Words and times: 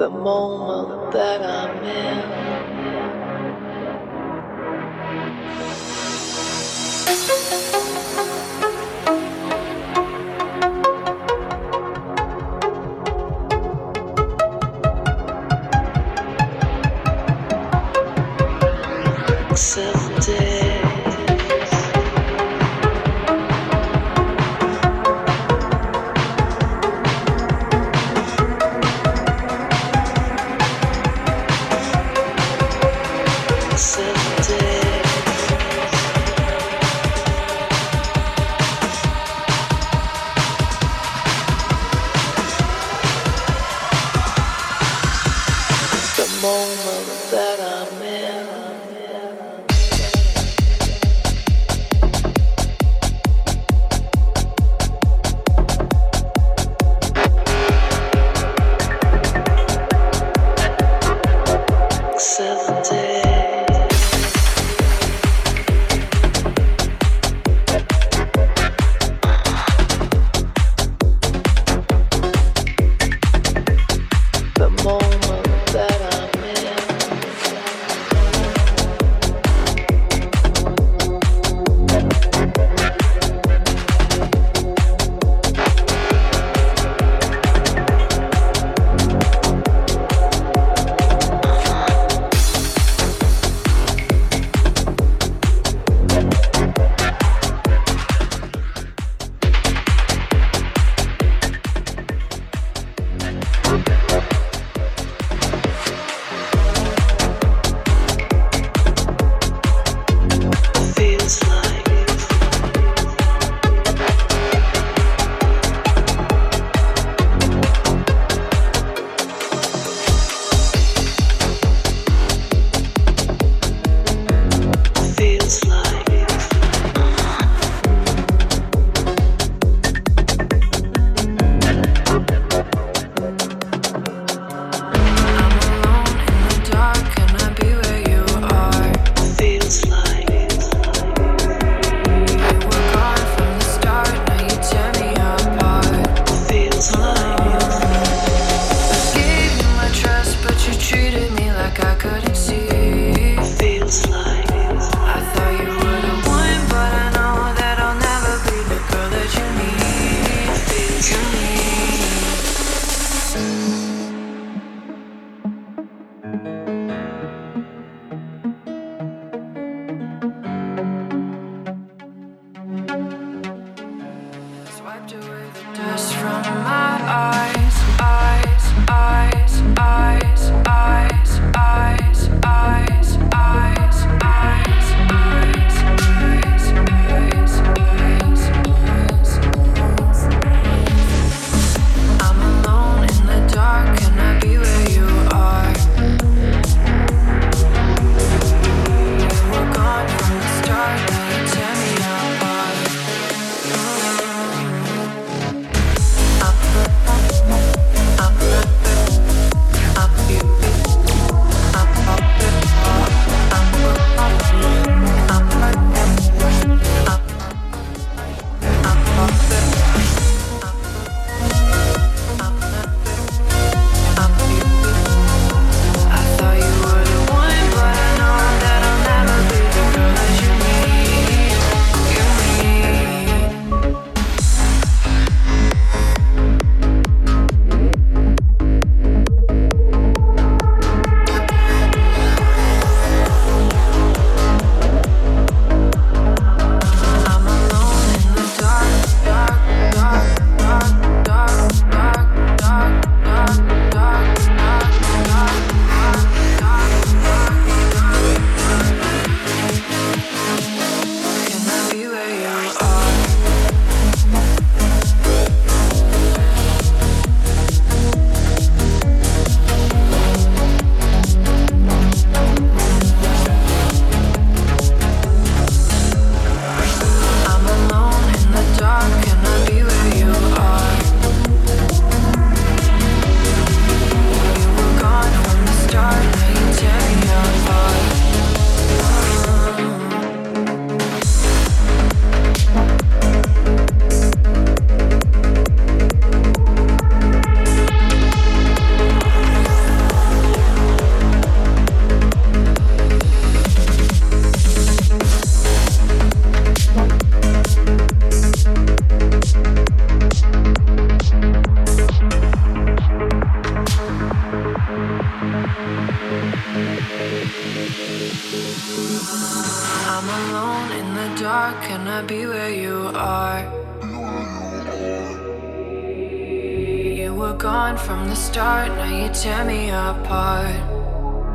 the 0.00 0.08
moment 0.08 1.12
that 1.12 1.42
I'm 1.42 1.84
in. 1.84 2.49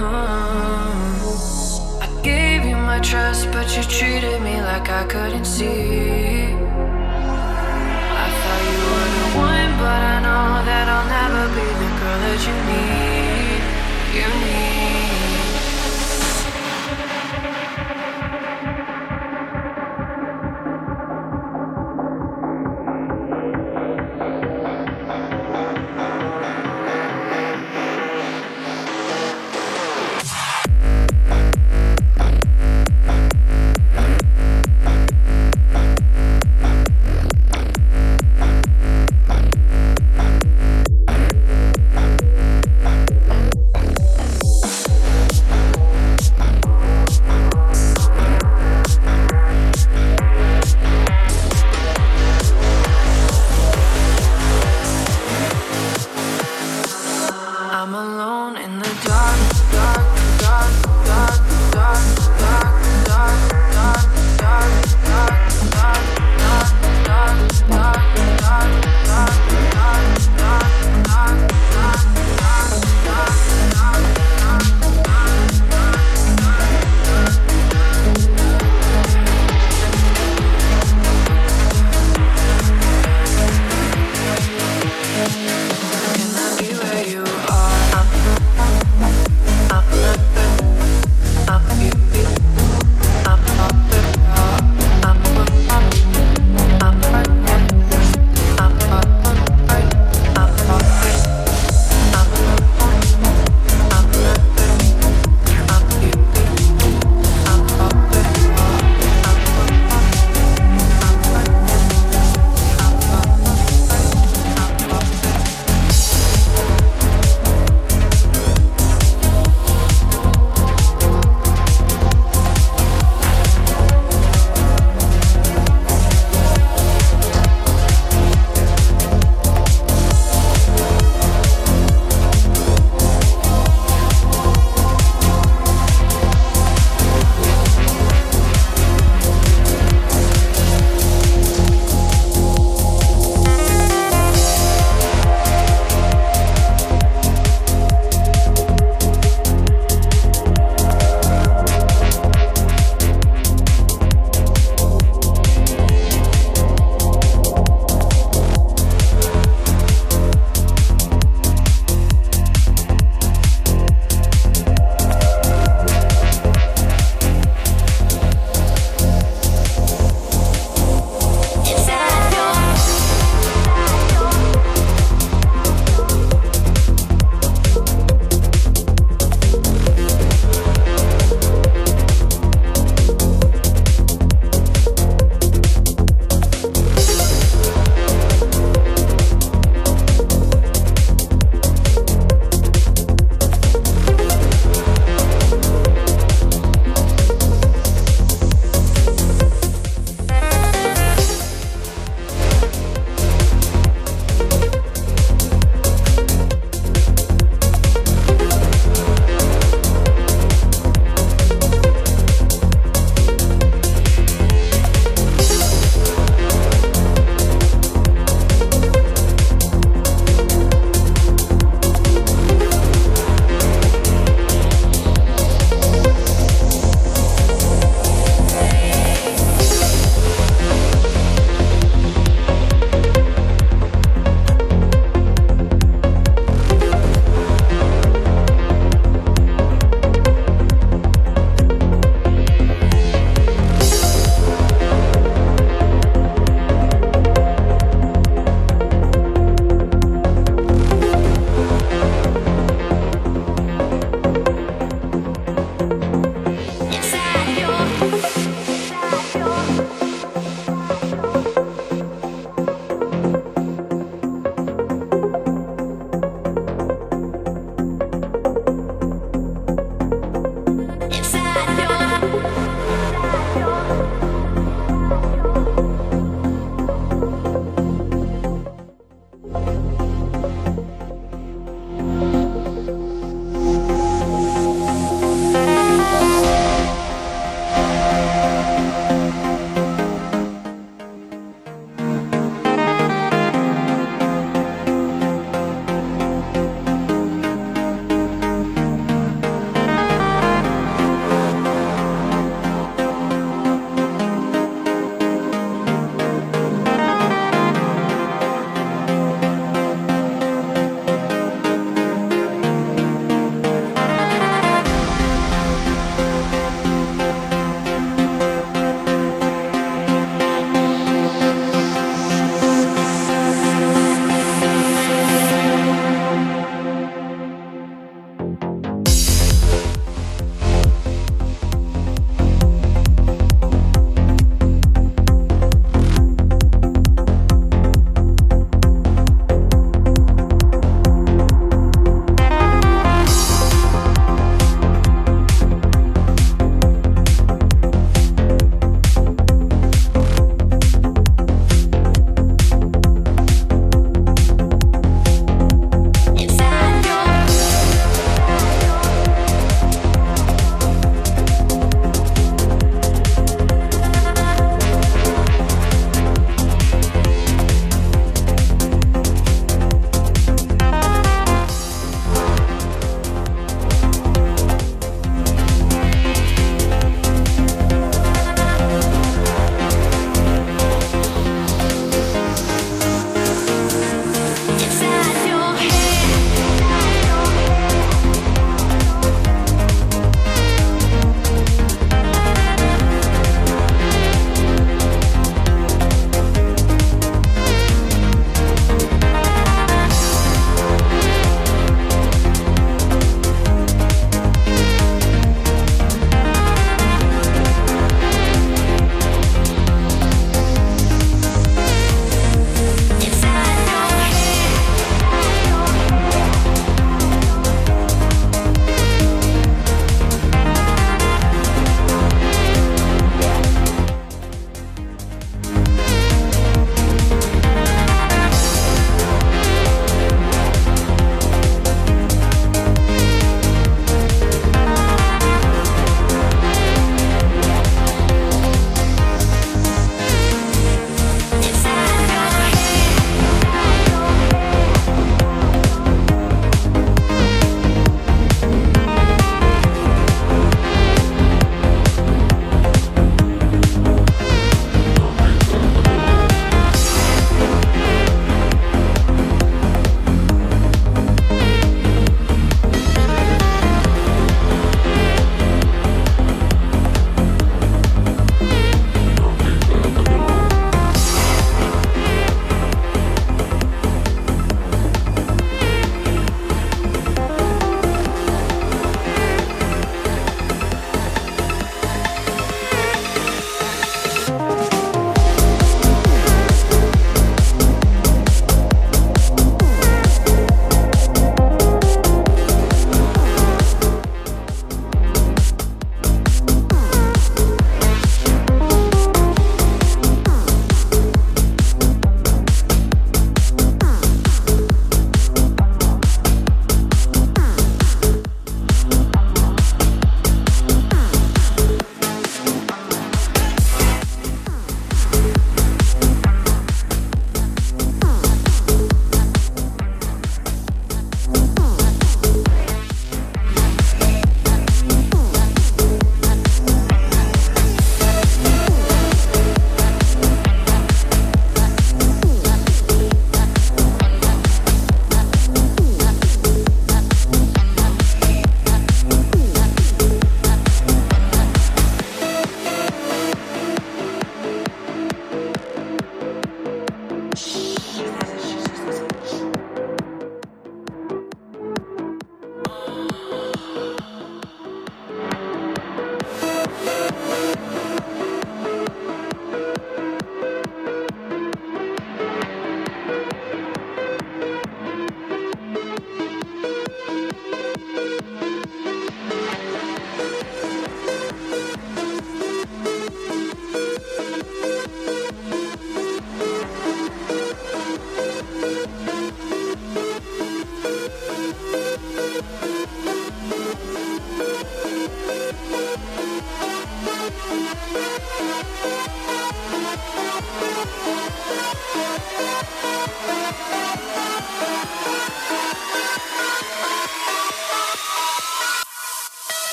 I 0.00 0.04
gave 2.22 2.64
you 2.64 2.76
my 2.76 3.00
trust, 3.00 3.50
but 3.52 3.76
you 3.76 3.82
treated 3.82 4.40
me 4.42 4.62
like 4.62 4.88
I 4.88 5.04
couldn't 5.06 5.44
see. 5.44 6.54
I 8.24 8.26
thought 8.40 8.62
you 8.70 8.78
were 8.90 9.10
the 9.18 9.26
one, 9.38 9.72
but 9.82 10.00
I 10.14 10.16
know 10.26 10.48
that 10.68 10.86
I'll 10.88 11.08
never 11.16 11.44
be 11.54 11.66
the 11.82 11.90
girl 11.98 12.18
that 12.24 12.40
you 12.46 12.56
need. 12.70 13.60
You 14.14 14.28
need. 14.44 14.57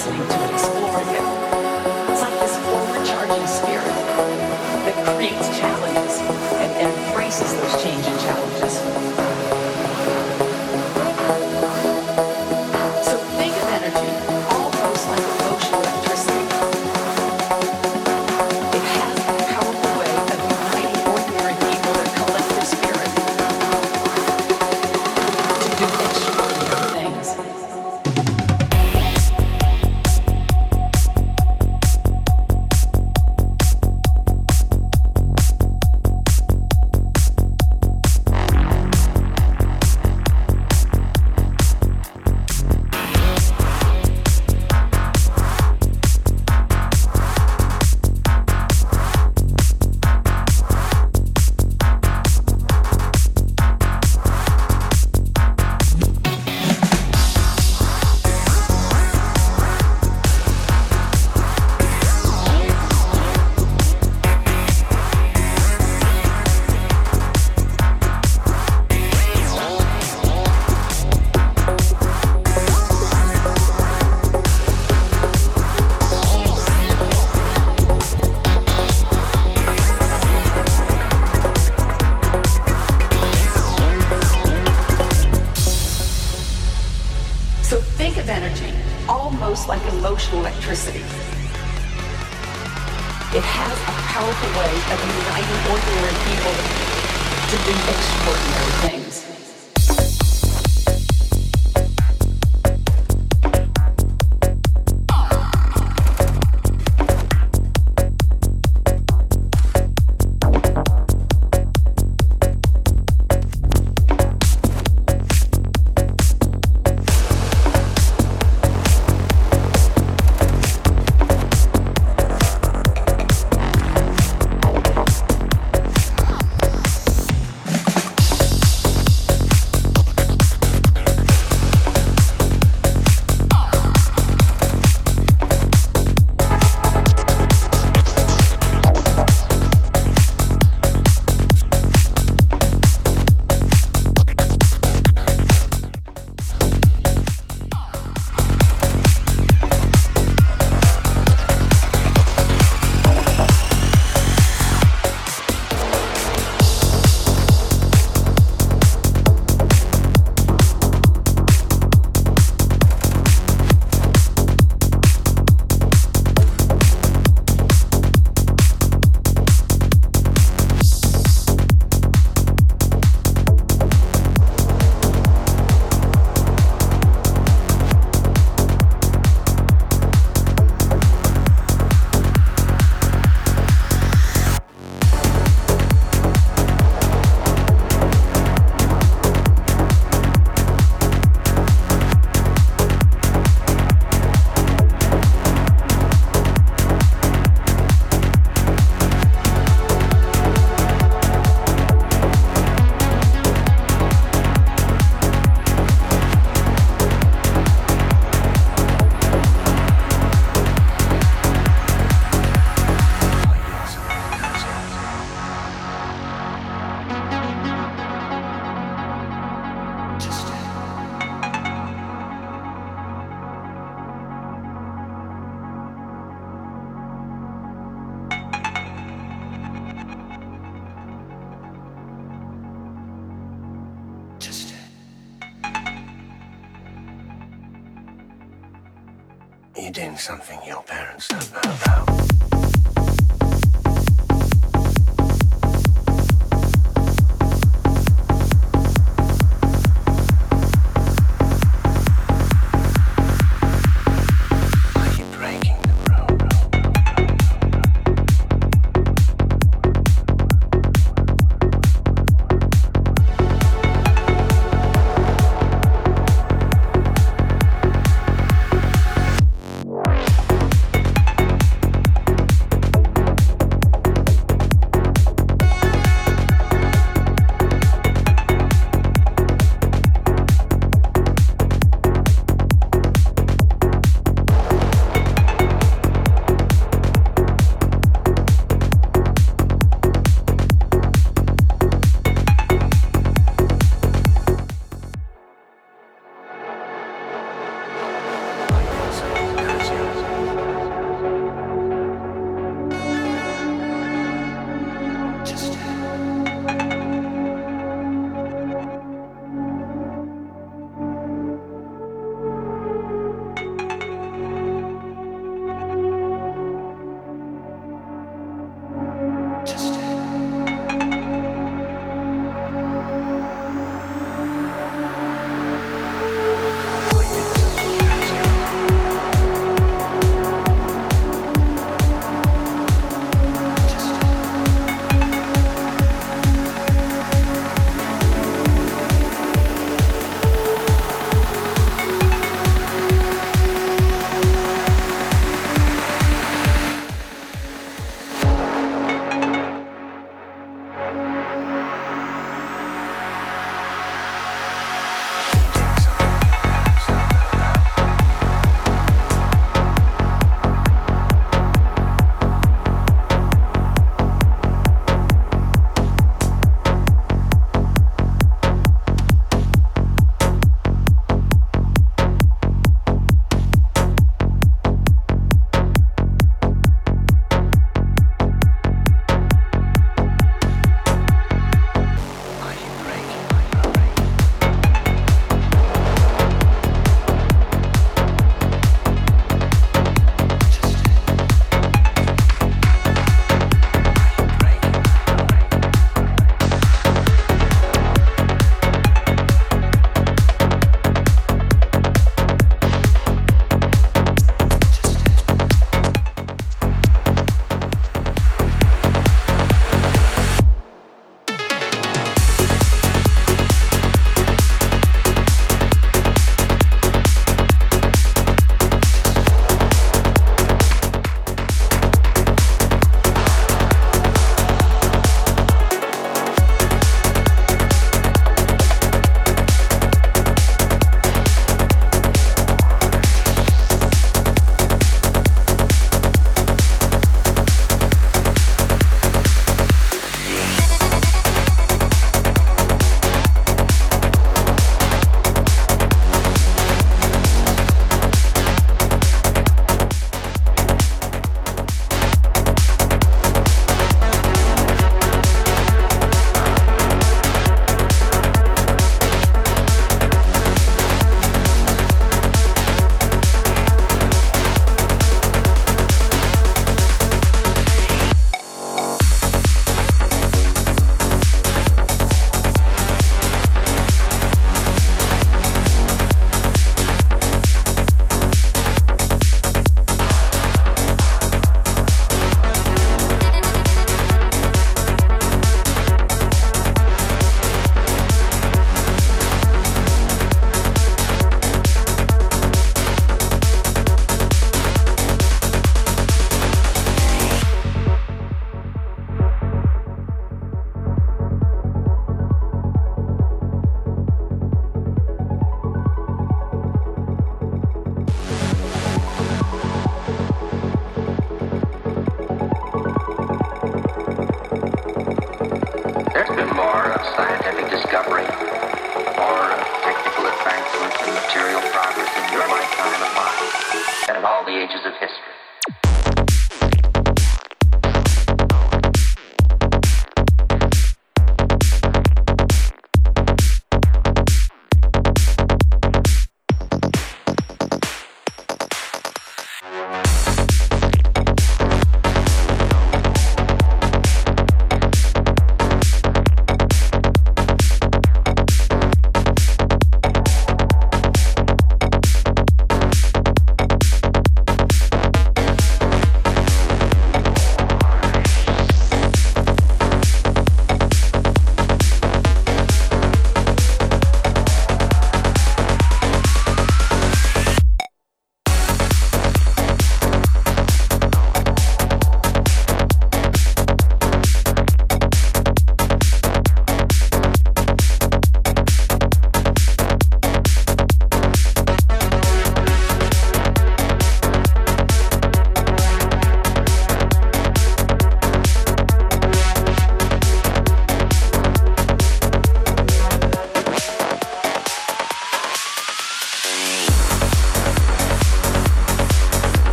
listening 0.00 0.28
to 0.28 0.54
it. 0.54 0.59